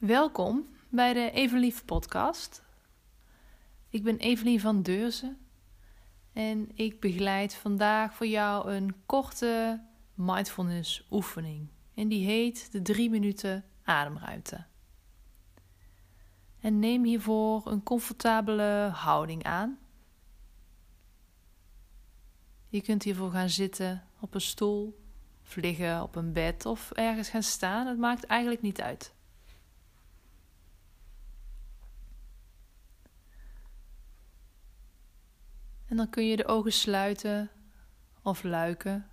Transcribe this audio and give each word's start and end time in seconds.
Welkom 0.00 0.68
bij 0.88 1.12
de 1.12 1.30
Evenlief 1.30 1.84
podcast. 1.84 2.62
Ik 3.88 4.02
ben 4.02 4.16
Evelien 4.16 4.60
van 4.60 4.82
Deurzen 4.82 5.38
en 6.32 6.68
ik 6.74 7.00
begeleid 7.00 7.54
vandaag 7.54 8.14
voor 8.14 8.26
jou 8.26 8.72
een 8.72 8.94
korte 9.06 9.82
mindfulness 10.14 11.06
oefening. 11.10 11.68
En 11.94 12.08
die 12.08 12.26
heet 12.26 12.72
de 12.72 12.82
3 12.82 13.10
minuten 13.10 13.64
ademruimte. 13.82 14.64
En 16.60 16.78
neem 16.78 17.04
hiervoor 17.04 17.66
een 17.66 17.82
comfortabele 17.82 18.90
houding 18.92 19.44
aan. 19.44 19.78
Je 22.68 22.82
kunt 22.82 23.02
hiervoor 23.02 23.30
gaan 23.30 23.50
zitten 23.50 24.06
op 24.20 24.34
een 24.34 24.40
stoel, 24.40 25.00
of 25.42 25.56
liggen 25.56 26.02
op 26.02 26.16
een 26.16 26.32
bed 26.32 26.66
of 26.66 26.90
ergens 26.90 27.28
gaan 27.28 27.42
staan. 27.42 27.86
Het 27.86 27.98
maakt 27.98 28.24
eigenlijk 28.24 28.62
niet 28.62 28.80
uit. 28.80 29.18
En 35.90 35.96
dan 35.96 36.10
kun 36.10 36.26
je 36.26 36.36
de 36.36 36.46
ogen 36.46 36.72
sluiten 36.72 37.50
of 38.22 38.42
luiken. 38.42 39.10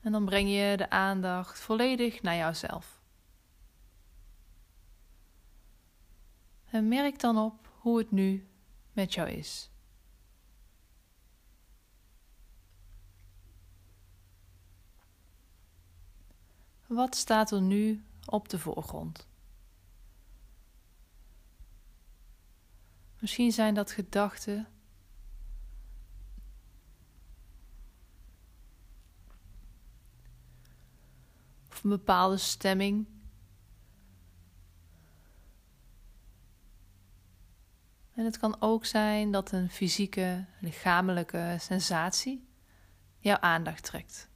En 0.00 0.12
dan 0.12 0.24
breng 0.24 0.48
je 0.48 0.76
de 0.76 0.90
aandacht 0.90 1.60
volledig 1.60 2.22
naar 2.22 2.36
jouzelf. 2.36 3.02
En 6.64 6.88
merk 6.88 7.20
dan 7.20 7.38
op 7.38 7.68
hoe 7.78 7.98
het 7.98 8.10
nu 8.10 8.48
met 8.92 9.14
jou 9.14 9.28
is. 9.28 9.70
Wat 16.86 17.14
staat 17.14 17.50
er 17.50 17.62
nu 17.62 18.04
op 18.26 18.48
de 18.48 18.58
voorgrond? 18.58 19.26
Misschien 23.24 23.52
zijn 23.52 23.74
dat 23.74 23.90
gedachten. 23.90 24.68
Of 31.70 31.84
een 31.84 31.90
bepaalde 31.90 32.36
stemming. 32.36 33.06
En 38.14 38.24
het 38.24 38.38
kan 38.38 38.60
ook 38.60 38.84
zijn 38.84 39.30
dat 39.30 39.52
een 39.52 39.70
fysieke, 39.70 40.46
lichamelijke 40.60 41.56
sensatie 41.60 42.48
jouw 43.18 43.38
aandacht 43.38 43.84
trekt. 43.84 44.28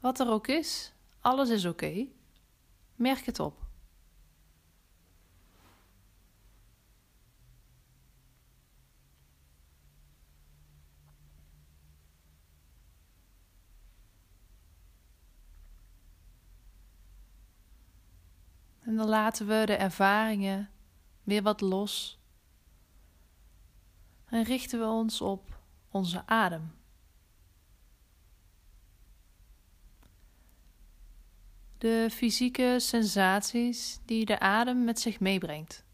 Wat 0.00 0.20
er 0.20 0.28
ook 0.30 0.46
is, 0.46 0.92
alles 1.20 1.48
is 1.48 1.64
oké. 1.64 2.06
Merk 2.94 3.24
het 3.26 3.40
op. 3.40 3.67
En 18.88 18.96
dan 18.96 19.08
laten 19.08 19.46
we 19.46 19.62
de 19.66 19.74
ervaringen 19.74 20.70
weer 21.22 21.42
wat 21.42 21.60
los. 21.60 22.18
En 24.24 24.42
richten 24.42 24.78
we 24.78 24.86
ons 24.86 25.20
op 25.20 25.60
onze 25.88 26.26
adem. 26.26 26.74
De 31.78 32.08
fysieke 32.10 32.76
sensaties 32.78 34.00
die 34.04 34.24
de 34.24 34.38
adem 34.38 34.84
met 34.84 35.00
zich 35.00 35.20
meebrengt. 35.20 35.84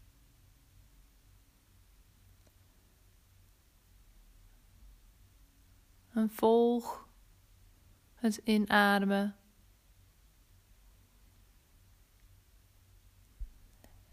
En 6.09 6.29
volg 6.29 7.07
het 8.13 8.37
inademen 8.43 9.35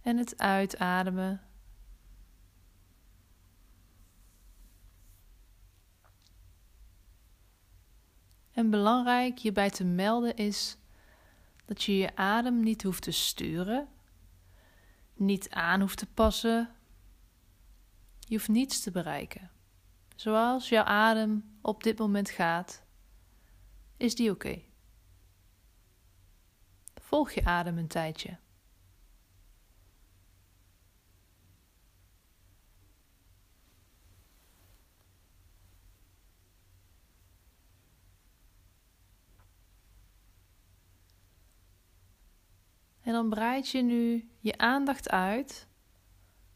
en 0.03 0.17
het 0.17 0.39
uitademen. 0.39 1.41
En 8.53 8.71
belangrijk 8.71 9.39
hierbij 9.39 9.71
te 9.71 9.85
melden 9.85 10.37
is 10.37 10.77
dat 11.65 11.83
je 11.83 11.97
je 11.97 12.17
adem 12.17 12.63
niet 12.63 12.83
hoeft 12.83 13.03
te 13.03 13.11
sturen, 13.11 13.89
niet 15.15 15.51
aan 15.51 15.81
hoeft 15.81 15.99
te 15.99 16.07
passen. 16.07 16.75
Je 18.19 18.35
hoeft 18.35 18.49
niets 18.49 18.81
te 18.81 18.91
bereiken. 18.91 19.51
Zoals 20.17 20.69
jouw 20.69 20.85
adem 20.85 21.59
op 21.61 21.83
dit 21.83 21.99
moment 21.99 22.31
gaat, 22.31 22.85
is 23.97 24.15
die 24.15 24.31
oké. 24.31 24.63
Volg 26.95 27.31
je 27.31 27.45
adem 27.45 27.79
een 27.79 27.89
tijdje. 27.89 28.39
En 43.03 43.13
dan 43.13 43.29
breid 43.29 43.69
je 43.69 43.83
nu 43.83 44.31
je 44.39 44.59
aandacht 44.59 45.11
uit 45.11 45.67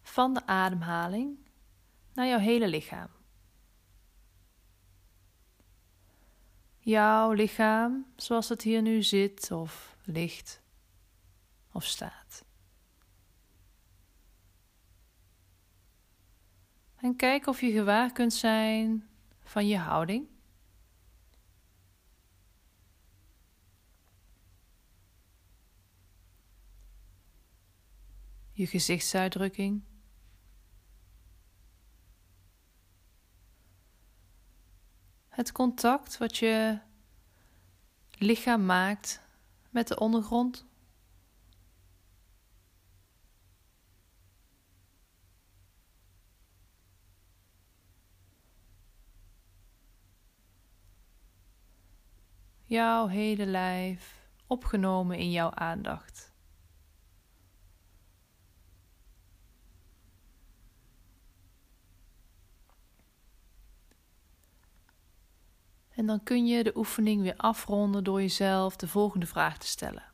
van 0.03 0.35
de 0.35 0.47
ademhaling 0.47 1.39
naar 2.13 2.27
jouw 2.27 2.39
hele 2.39 2.69
lichaam. 2.69 3.09
Jouw 6.79 7.33
lichaam 7.33 8.07
zoals 8.17 8.49
het 8.49 8.63
hier 8.63 8.83
nu 8.83 9.03
zit 9.03 9.51
of 9.51 9.97
ligt 10.05 10.61
of 11.73 11.85
staat. 11.85 12.45
En 16.97 17.17
kijk 17.17 17.47
of 17.47 17.61
je 17.61 17.71
gewaar 17.71 18.13
kunt 18.13 18.33
zijn 18.33 19.09
van 19.43 19.67
je 19.67 19.79
houding. 19.79 20.36
Je 28.57 28.67
gezichtsuitdrukking. 28.67 29.83
Het 35.29 35.53
contact 35.53 36.19
wat 36.19 36.37
je 36.37 36.79
lichaam 38.19 38.65
maakt 38.65 39.21
met 39.71 39.89
de 39.89 39.99
ondergrond. 39.99 40.67
Jouw 52.65 53.07
hele 53.07 53.47
lijf 53.47 54.29
opgenomen 54.47 55.19
in 55.19 55.31
jouw 55.31 55.51
aandacht. 55.51 56.26
En 65.97 66.07
dan 66.07 66.23
kun 66.23 66.47
je 66.47 66.63
de 66.63 66.77
oefening 66.77 67.23
weer 67.23 67.37
afronden 67.37 68.05
door 68.05 68.21
jezelf 68.21 68.77
de 68.77 68.89
volgende 68.89 69.27
vraag 69.27 69.59
te 69.59 69.67
stellen. 69.67 70.05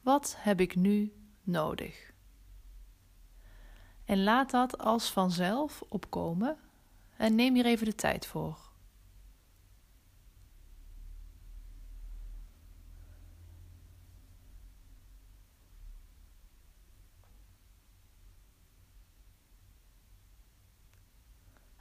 Wat 0.00 0.36
heb 0.38 0.60
ik 0.60 0.76
nu 0.76 1.12
nodig? 1.42 2.12
En 4.04 4.22
laat 4.22 4.50
dat 4.50 4.78
als 4.78 5.10
vanzelf 5.10 5.82
opkomen 5.88 6.58
en 7.16 7.34
neem 7.34 7.54
hier 7.54 7.66
even 7.66 7.86
de 7.86 7.94
tijd 7.94 8.26
voor. 8.26 8.65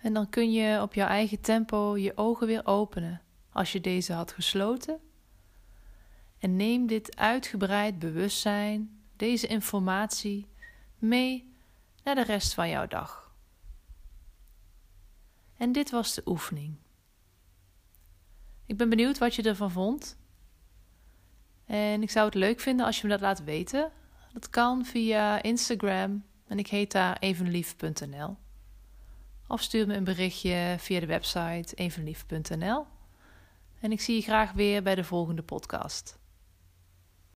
En 0.05 0.13
dan 0.13 0.29
kun 0.29 0.51
je 0.51 0.81
op 0.81 0.93
jouw 0.93 1.07
eigen 1.07 1.41
tempo 1.41 1.97
je 1.97 2.17
ogen 2.17 2.47
weer 2.47 2.65
openen 2.65 3.21
als 3.51 3.71
je 3.71 3.81
deze 3.81 4.13
had 4.13 4.31
gesloten. 4.31 4.99
En 6.39 6.55
neem 6.55 6.87
dit 6.87 7.17
uitgebreid 7.17 7.99
bewustzijn, 7.99 9.01
deze 9.15 9.47
informatie, 9.47 10.47
mee 10.97 11.53
naar 12.03 12.15
de 12.15 12.23
rest 12.23 12.53
van 12.53 12.69
jouw 12.69 12.87
dag. 12.87 13.33
En 15.57 15.71
dit 15.71 15.89
was 15.89 16.13
de 16.13 16.21
oefening. 16.25 16.75
Ik 18.65 18.77
ben 18.77 18.89
benieuwd 18.89 19.17
wat 19.17 19.35
je 19.35 19.43
ervan 19.43 19.71
vond. 19.71 20.17
En 21.65 22.01
ik 22.01 22.09
zou 22.11 22.25
het 22.25 22.35
leuk 22.35 22.59
vinden 22.59 22.85
als 22.85 23.01
je 23.01 23.07
me 23.07 23.13
dat 23.13 23.21
laat 23.21 23.43
weten. 23.43 23.91
Dat 24.33 24.49
kan 24.49 24.85
via 24.85 25.41
Instagram 25.41 26.25
en 26.47 26.59
ik 26.59 26.67
heet 26.67 26.91
daar 26.91 27.17
evenlief.nl. 27.19 28.37
Of 29.47 29.61
stuur 29.61 29.87
me 29.87 29.95
een 29.95 30.03
berichtje 30.03 30.75
via 30.79 30.99
de 30.99 31.05
website 31.05 31.75
evenlief.nl. 31.75 32.85
En 33.79 33.91
ik 33.91 34.01
zie 34.01 34.15
je 34.15 34.21
graag 34.21 34.51
weer 34.51 34.83
bij 34.83 34.95
de 34.95 35.03
volgende 35.03 35.43
podcast. 35.43 36.17